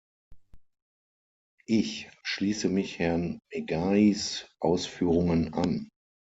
[1.67, 5.89] Ich schließe mich Herrn Megahys Ausführungen an.